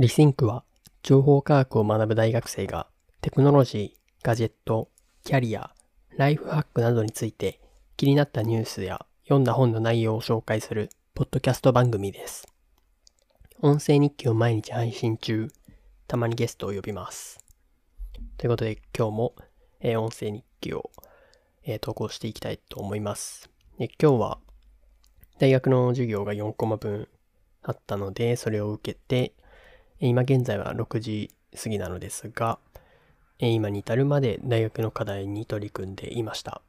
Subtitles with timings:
[0.00, 0.62] リシンクは
[1.02, 2.86] 情報科学を学ぶ大学生が
[3.20, 4.90] テクノロジー、ガジェット、
[5.24, 5.74] キャリア、
[6.16, 7.58] ライフハックなどについて
[7.96, 12.46] 気になったニュースや読んだ本の内容を紹介するポッドキャスト番組です。
[13.60, 15.48] 音声日記を毎日配信中、
[16.06, 17.44] たまにゲストを呼びます。
[18.36, 19.34] ということで今日も、
[19.80, 20.92] えー音声日記を、
[21.64, 23.50] えー投稿していきたいと思います。
[23.80, 24.38] で今日は
[25.40, 27.08] 大学の授業が4コマ分
[27.64, 29.32] あったので、それを受けて、
[30.00, 32.60] 今現在は6時過ぎなのですが、
[33.40, 36.62] 今に至るまで大学の課題に取り組んでいました。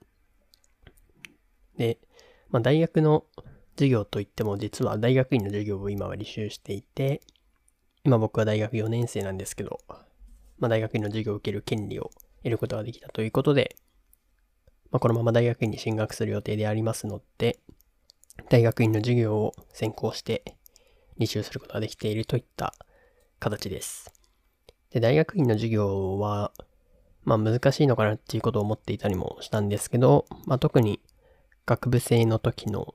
[1.77, 1.99] で、
[2.49, 3.26] まあ、大学の
[3.76, 7.21] 授業といっても実は大学院の授業を今は履修していて、
[8.04, 9.80] 今僕は大学4年生なんですけど、
[10.57, 12.09] まあ、大学院の授業を受ける権利を
[12.43, 13.76] 得ることができたということで、
[14.91, 17.59] まあ、このまま大学院に進学する予定でありますので、
[18.49, 20.55] 大学院の授業を専攻して
[21.20, 22.73] 履修することができているといった
[23.39, 24.13] 形です。
[24.91, 26.51] で、大学院の授業は、
[27.23, 30.99] まあ難しいのかなっていうことを思っていたりもしたんですけど、まあ特に
[31.65, 32.93] 学部生の時の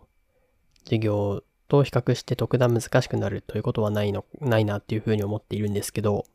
[0.84, 6.27] 授業と比較して特段難しくなるということはないの、ないなっていうふうに思っているんですけど、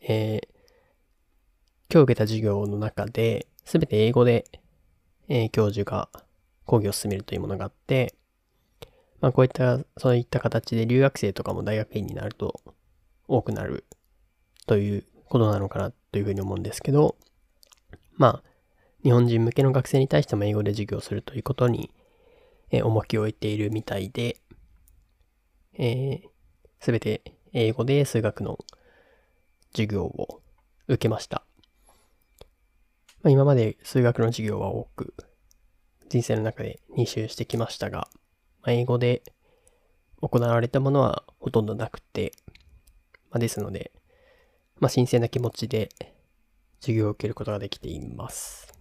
[0.00, 0.48] えー
[1.88, 4.44] 今日受けた授業の中で、すべて英語で、
[5.28, 6.08] えー教授が
[6.64, 8.14] 講義を進めるというものがあって、
[9.26, 12.60] まあこういった、そういった形で留学生とかも大学院になると
[13.26, 13.84] 多くなる
[14.68, 17.16] ということなのかなというふうに思うんですけど、
[18.16, 18.42] まあ、
[19.02, 21.90] 日本人向けの学生に対しても英語で授業するということに、
[22.70, 24.36] え重きを置いているみたいで、
[25.76, 26.22] え
[26.78, 28.60] すべて英語で数学の
[29.72, 30.40] 授業を
[30.86, 31.42] 受けました。
[33.24, 35.14] まあ、今まで数学の授業は多く
[36.08, 38.06] 人生の中で履修してきましたが、
[38.72, 39.22] 英語で
[40.20, 42.32] 行われたものはほとんどなくて、
[43.30, 43.92] まあ、ですので、
[44.78, 45.88] まあ、新鮮な気持ちで
[46.80, 48.72] 授業を受けることができています。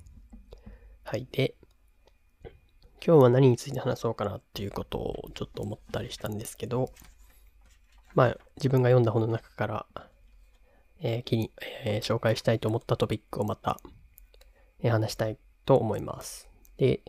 [1.04, 1.27] はい。
[1.32, 1.55] で、
[3.05, 6.89] 今日は何について話そうかなっていうことをちょっと思ったりしたんですけど、
[8.15, 9.86] まあ、自分が読んだ本の中から、
[11.02, 11.52] えー気に、
[11.83, 13.80] えー紹介したいと思ったトピックをまた、
[14.80, 16.49] えー話したいと思います。
[16.77, 17.02] で、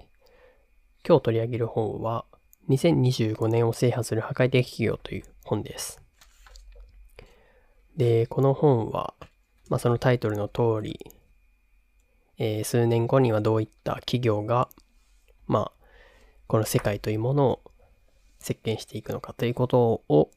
[1.06, 2.26] 今日取り上げる本は、
[2.68, 6.02] 2025年を制覇する破壊的企業という本です。
[7.96, 9.14] で、この本は、
[9.68, 11.12] まあ、そのタイトルの通り、
[12.38, 14.68] えー数年後にはどういった企業が、
[15.46, 15.72] まあ、
[16.46, 17.62] この世界というものを
[18.38, 20.30] 席巻していくのかということを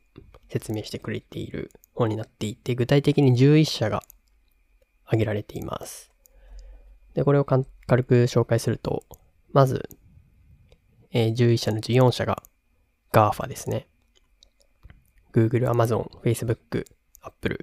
[0.49, 4.03] 説明してくれている本になっていて、具体的に11社が
[5.05, 6.11] 挙げられています。
[7.13, 7.65] で、これを軽
[8.03, 9.03] く紹介すると、
[9.51, 9.89] まず、
[11.11, 12.43] えー11社のうち4社が
[13.11, 13.87] GAFA ですね。
[15.33, 16.85] Google、Amazon、Facebook、
[17.21, 17.59] Apple。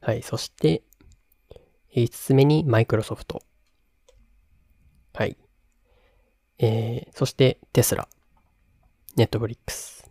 [0.00, 0.82] はい、そして、
[1.94, 3.38] 5つ目に Microsoft。
[5.14, 5.36] はい。
[6.58, 8.08] えー、そしてテスラ、
[9.16, 10.04] Netflix。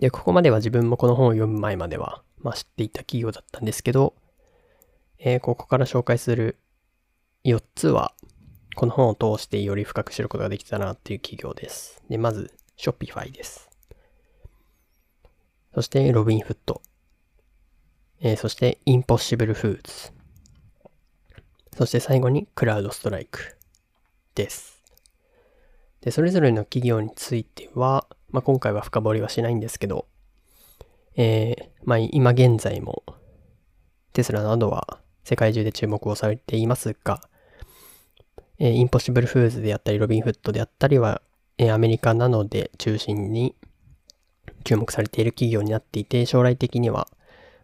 [0.00, 4.14] で、ここまでは自分もこの本を読む前までは、まあ知っていた企業だったんですけど、
[5.18, 6.58] えーここから紹介する
[7.44, 8.14] 4つは、
[8.78, 12.00] この本を通してより深く知ることができたなっていう企業です。
[12.08, 13.68] で、まず、Shopify です。
[15.74, 16.80] そして、ロビンフット。
[18.20, 20.12] えーそして、Impossible Foods。
[21.76, 23.56] そして最後に、クラウドストライク
[24.36, 24.80] です。
[26.00, 30.06] で、それぞれの企業については、まあ、今回は深掘りはしないんですけど、
[31.16, 33.02] えーまあ、今現在も、
[34.12, 37.20] テスラなどは世界中で注目をされていますが、
[38.60, 41.22] えーインポッシブルフーズであったり、ロビンフットであったりは、
[41.58, 43.54] えーアメリカなどで中心に
[44.64, 47.08] 注目されている企業になっていて、将来的には、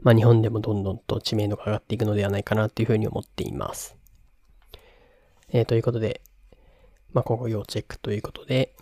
[0.03, 3.97] まあ、日本でもどんどんと知名度が上がっていくのではないかなというふうに思っています。
[5.49, 6.21] えーということで、
[7.13, 8.77] まあ、今後要チェックということで、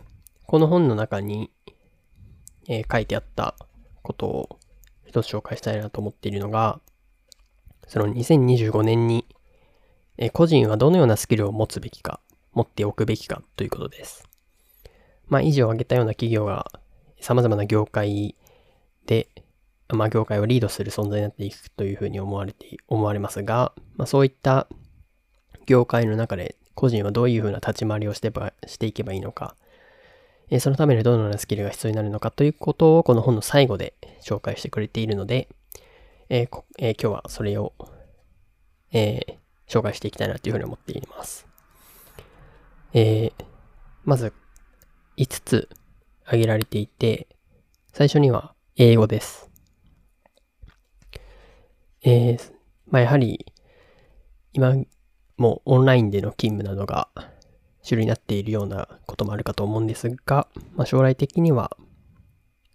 [0.46, 1.50] この本の中に、
[2.68, 3.54] えー書いてあった
[4.02, 4.58] ことを
[5.06, 6.78] 一つ紹介したいなと思っているのが、
[7.88, 9.24] その2025年に、
[10.18, 12.20] え個人はどのようなスキルを持つべきか、
[12.52, 14.28] 持っておくべきかということです。
[15.28, 16.70] まあ、以上挙げたような企業が
[17.20, 18.36] 様々な業界
[19.06, 19.28] で、
[19.88, 24.68] まあ、業界をリードする存在になっていくというふうに思われて、思われますが、まあ、そういった
[25.66, 29.56] 業界の中で個人はどういうふうな立ち回りをしてばしていけばいいのか、
[30.50, 35.48] えそのためにどのようなスキルが必要になるのかということをこの本の最後で紹介してくれているので、
[36.28, 37.72] えーえー今日はそれを、
[38.92, 41.46] えー紹介していきたいなというふうに思っています。
[42.92, 43.52] えー
[44.04, 44.32] まず
[45.16, 45.68] 5つ
[46.24, 47.28] 挙げられていて、
[47.92, 49.48] 最初には英語です。
[52.02, 52.52] えー、
[52.90, 53.46] まあ、やはり、
[54.52, 54.74] 今、
[55.36, 57.08] もうオンラインでの勤務などが
[57.82, 61.76] 主流になっているようなこともあるかと思うんですが、まあ、将来的には、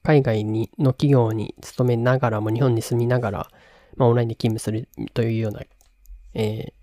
[0.04, 3.48] 海外にの企業に勤めながらも日本に住みながら、
[3.98, 5.62] まあ、オンラインで勤務するというような、
[6.34, 6.74] えー、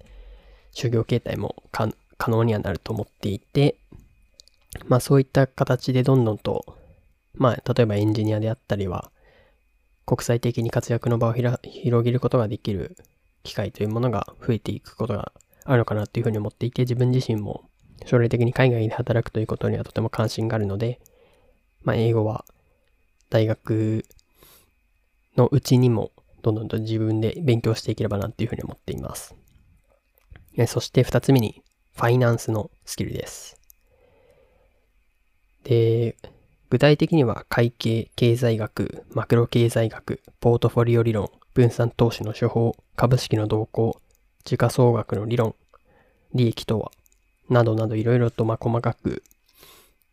[0.75, 1.91] 就業形態も可
[2.29, 3.77] 能にはなると思っていて、
[4.87, 6.77] まあそういった形でどんどんと、
[7.35, 9.11] まあ例えばエンジニアであったりは、
[10.05, 11.59] 国際的に活躍の場を広
[12.05, 12.97] げることができる
[13.43, 15.33] 機会というものが増えていくことが
[15.65, 17.65] あるのかなというふうに思っていて、自分自身も
[18.05, 21.01] 将来的に海外で働くということにはとても関心があるので、
[21.83, 22.45] まあ英語は
[23.31, 24.05] 大学
[25.37, 26.11] のうちにも
[26.43, 29.35] どんどんと自分で勉強していければなっていうふうに思っています。
[30.67, 31.63] そして二つ目に、
[31.97, 33.61] ファイナンスのスキルです。
[35.65, 36.17] で、
[36.71, 44.01] 具体的には会計、経済学、マクロ経済学、ポートフォリオ理論、分散投資の手法、株式の動向、
[44.45, 45.55] 時価総額の理論、
[46.35, 46.91] 利益とは、
[47.49, 49.23] などなどいろいろとま細かく、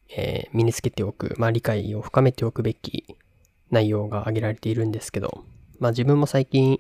[0.10, 3.16] えー、身につけておく、まあ、理解を深めておくべき
[3.70, 5.44] 内容が挙げられているんですけど、
[5.80, 6.80] まあ、自分も最近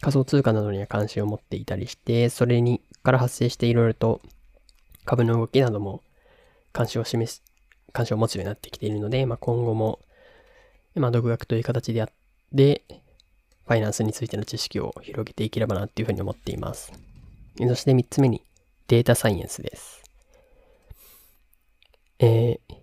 [0.00, 4.20] 仮想通貨などには関心を持っていたりして、それにから発生していろいろと
[5.04, 6.02] 株の動きなども
[6.72, 7.42] 関心を示す、
[7.92, 10.00] 関心を持つようになってきているので、まあ、今後も、
[10.94, 12.08] まあ、独学という形であっ
[12.54, 12.82] て、
[13.66, 16.92] ファイナンスについての知識を広げていければなっていうふうに思っています。
[17.58, 18.42] そして3つ目に、
[18.86, 20.02] データサイエンスです。
[22.20, 22.74] えー、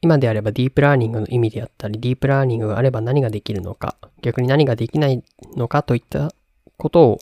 [0.00, 5.22] 今であればディープラーニングの意味であったり、ディープラーニングがあれば何ができるのか、逆に何ができない
[5.56, 6.32] のかといった
[6.78, 7.18] ことを、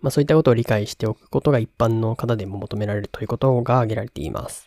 [0.00, 4.66] まあそういったことを理解しておくことが一般の方でも求められるということが挙げられています。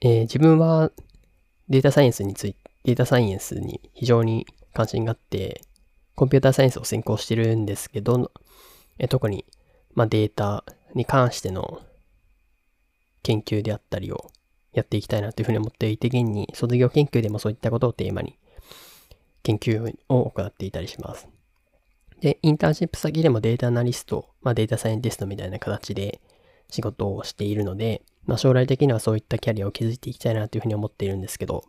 [0.00, 0.92] えー、自分は
[1.68, 5.60] データサイエンスについて、データサイエンスに非常に関心があって、
[6.14, 8.30] コンピューターサイエンスを専攻してるんですけど、
[8.98, 9.44] え特に、
[9.94, 10.64] まあ、データ
[10.94, 11.82] に関しての
[13.22, 14.30] 研究であったりを
[14.72, 18.38] やっていきたいなというふうに思っていて、現に卒業研究でもそういったことをテーマに
[19.48, 21.26] 研究を行っていたりします。
[22.20, 26.20] で、インターンシップ先でもデータアナリスト、まあ、データサイエンティストみたいな形で
[26.68, 31.64] 仕事をしているので、まあ、将来的にはそういったキャリアを築いていきたいなというふうに思っているんですけど、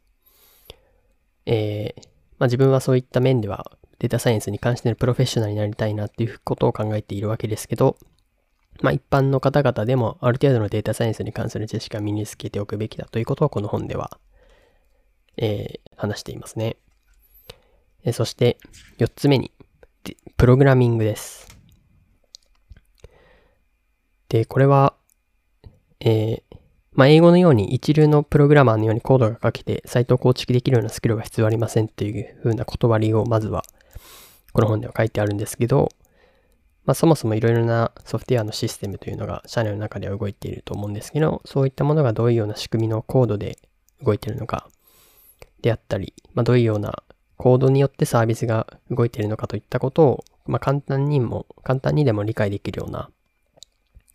[1.45, 2.01] えー、
[2.37, 7.97] まあ、自分はそういった面ではデータサイエンスに関してのプロフェッショナルになりたいなっていうことを考えているわけですけど、
[8.81, 14.19] まあ、一般の方々でもある程度のデータサイエンスに関する知識は身につけておくべきだということをこの本では、
[15.37, 16.77] えー、話していますね。
[18.03, 18.57] えそして、
[18.97, 19.51] 4つ目に、
[20.37, 21.57] プログラミングです。
[24.29, 24.95] で、これは、
[25.99, 26.57] えー、
[26.93, 33.63] まあ、英語のように一流のプログラマーのようにコードが書けてサイトを構築できるようなスキルが必要ありませんという風な断りをまずは
[34.51, 35.89] この本では書いてあるんですけど、
[36.85, 43.57] まあ、そもそもいろいろなソフトウェアのシステムというのが社内の中では動いていると思うんですけど、そういったものがどういうような仕組みのコードで
[44.01, 44.67] 動いているのか
[45.61, 47.03] であったり、まあ、どういうような
[47.39, 53.09] コードによってサービスが動いているのかといったことを、まあ、簡単にも、簡単にでも理解できるような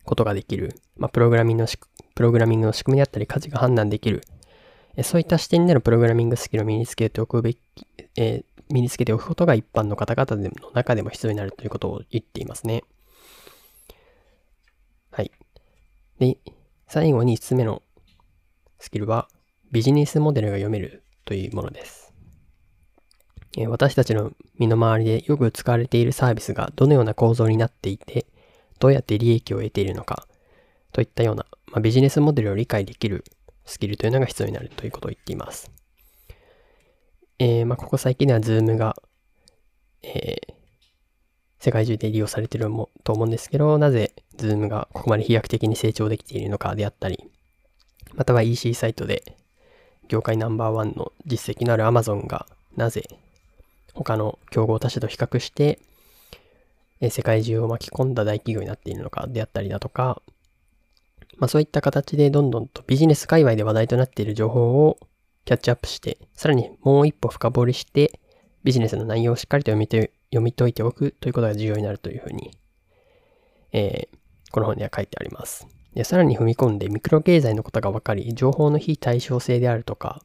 [0.03, 1.79] ことができる、まあ、プログラミングのし
[2.13, 4.21] プログラミングの仕組みであったり、価値が判断できる、
[5.01, 7.59] そういった視点でのプログラミングスキルを身につけておくべき、
[8.15, 12.83] えー、身につけておくことが一般の方々の中でも必要になるということを言っていますね。
[15.09, 15.31] はい。
[16.19, 16.37] で、
[16.87, 17.81] 最後に5つ目の
[18.77, 19.27] スキルは、
[19.71, 22.04] ビジネスモデルが読めるというものです。
[23.67, 28.25] 私たちの身の回りでよく使われているサービスがどのような構造になっていて、
[28.79, 30.27] どうやって利益を得ているのか、
[30.91, 33.23] といったような、まあ、ビジネスモデルを理解できる
[33.65, 35.71] スキルというのが必要になるということを言っています。
[37.39, 38.95] えー、まあ、ここ最近では Zoom が、
[40.03, 40.53] えー、
[41.59, 47.29] 世界中で利用されているもと思うんですけど、なぜ Zoom がここまで飛躍的に成長できているのかであったり、
[48.15, 49.37] または EC サイトで
[50.07, 52.45] 業界ナンバーワンの実績のある Amazon が
[52.77, 53.07] なぜ
[53.95, 55.79] 他の競合他社と比較して、
[57.01, 60.21] え世界中を巻き込んだ大企業になっているのかであったりだとか、
[61.37, 64.97] まあそういった形でどんどんとビジネス界隈で話題となっている情報を
[65.45, 68.19] キャッチアップして、さらにもう一歩深掘りして、
[68.63, 72.51] ビジネスの内容をしっかりと読みて読み解いておくということが重要になるというふうに、
[73.71, 75.67] えー、この本には書いてあります。
[75.93, 80.21] で、さらに踏み込んでミクロ経済のことが分かり、情報の非対称性であるとか、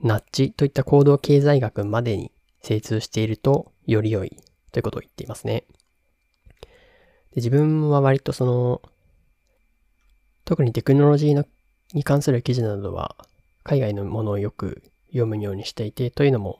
[0.00, 2.32] ナッジといった行動経済学までに
[2.66, 4.36] 精通しているとより良い
[4.72, 5.62] ということを言っていますね。
[7.30, 8.82] で自分は割とその、
[10.44, 11.44] 特にテクノロジーの
[11.92, 13.14] に関する記事などは
[13.62, 16.58] 海外のものをよく読むようにしていて、というのも、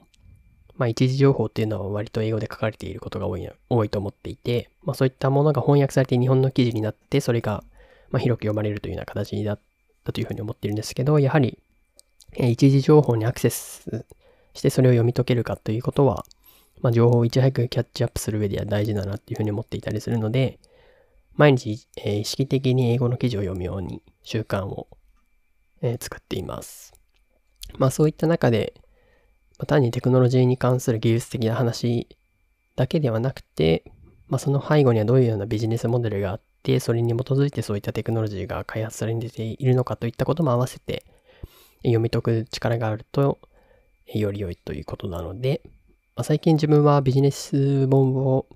[0.76, 7.64] まあ、一時情報っていうのは割と英語で書かれていることが多い多いと思っていて、まあ、そういったものが翻訳されて日本の記事になって、それが、
[8.10, 9.58] ま広く読まれるというような形だっ
[10.04, 11.58] たというふうに思っているんですけど、やはり、
[12.36, 14.06] 一時情報にアクセス
[14.56, 16.25] してそれを読み解けるかということは、
[16.82, 20.58] まあ、情報をいち早くキャッチアップする上では大事だなっていうふうに思っていたりするので、
[21.34, 24.88] 毎日、えー、意識的に英語の記事を読むように習慣を、
[25.82, 26.94] えー、作っています。
[27.78, 28.75] まあそういった中で、
[29.58, 32.08] まあ、単にテクノロジーに関する技術的な話
[32.75, 33.84] だけではなくて、
[34.28, 41.04] まあその背後にはどういうようなビジネスモデルがあって、それに基づいてそういったテクノロジーが開発されているのかといったことも合わせて
[41.82, 43.38] 読み解く力があると
[44.14, 45.60] より良いということなので、
[46.14, 48.46] まあ、最近自分はビジネス本を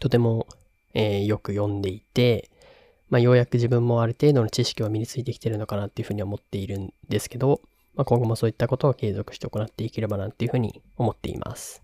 [0.00, 0.46] とても
[0.94, 2.50] えー、よく読んでいて、
[3.08, 7.60] まあ、ようやく自分もある程度の知識は身についてきてるのかなっていうふうに思っているんですけど、
[7.94, 11.82] まあ、今後もそういったことを継続して行っていければなっていうふうに思っています。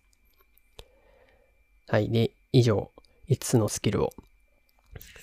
[1.88, 2.10] はい。
[2.10, 2.90] で、以上、
[3.28, 4.12] 5つのスキルを、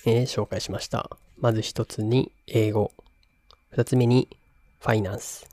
[0.06, 1.10] えー、紹介しました。
[1.38, 2.92] まず1つに英語。
[3.74, 4.28] 2つ目に
[4.80, 5.46] ファイナンス。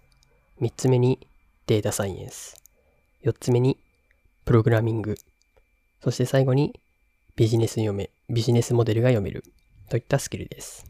[0.62, 1.20] 3つ目に
[1.70, 2.56] データサイエンス。
[3.24, 3.78] 4つ目に
[4.44, 5.20] プログラミング。
[6.04, 6.74] そして最後に
[7.36, 9.44] ビジネス読め、ビジネスモデルが読める
[9.88, 10.84] といったスキルです。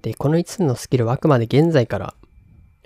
[0.00, 2.14] で、この5つのスキルはあくまで現在から、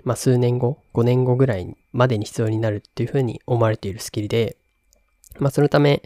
[0.03, 4.57] まあ、数年後、5年後ぐらいまでに必要になるっていうふうに思われているスキルで、
[5.39, 6.03] まあ、そのため、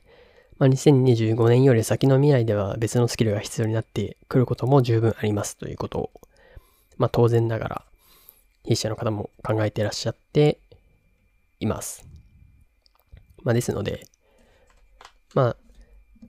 [0.60, 6.12] まあ、2025年より先の未来では別のスキルが必要になってくることも十分ありますということを、
[7.00, 7.86] まあ、当然ながら、
[8.70, 10.60] 筆者の方も考えていらっしゃって
[11.60, 12.06] います。
[13.44, 14.06] まあ、ですので、
[15.34, 15.58] まあ、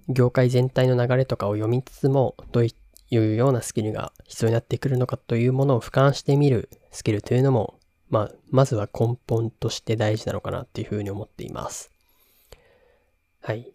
[0.09, 7.78] 業界全体の流れとかを読みつつも、どういうようなスキルが必要になってくるのかというものを俯瞰してみるスキルというのも、
[8.09, 11.90] まあ、まずは根本として大事なのかなっていうふうに思っています。
[13.42, 13.75] はい。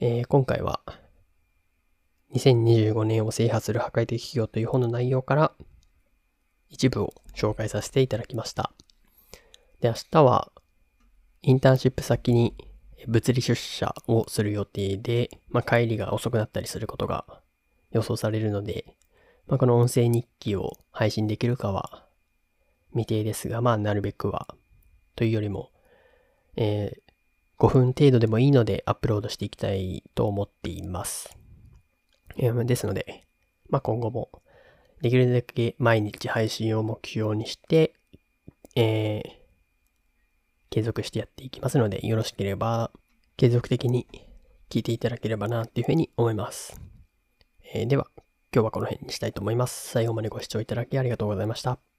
[0.00, 0.80] えー、今回は、
[2.34, 5.52] 2025年を制覇する破壊的企業という本の内容から
[6.70, 8.72] 一部を紹介させていただきました。
[9.80, 10.50] で、明日は
[11.42, 12.54] インターンシップ先に
[13.06, 17.24] 物理出社をする予定で、まあ、帰りが遅くなったりすることが
[17.92, 18.96] 予想されるので、
[19.46, 22.04] まあ、この音声日記を配信できるかは
[22.90, 24.54] 未定ですが、まあ、なるべくは、
[25.16, 25.70] というよりも、
[26.56, 31.36] えー、5分程度でもいいのでアップロードしていきたいと思っています。
[32.36, 33.26] えー、ですので、
[33.68, 34.30] まあ、今後も
[35.02, 37.94] できるだけ毎日配信を目標にして、
[38.76, 39.30] えー、
[40.70, 42.90] 継続してやっていきますので、よろしければ
[43.36, 44.06] 継続的に
[44.68, 46.80] 聞いていただければなというふうに思います。
[47.72, 48.06] えー、では、
[48.52, 49.90] 今日はこの辺にしたいと思います。
[49.90, 51.89] 最後までご視聴いただきありがとうございました。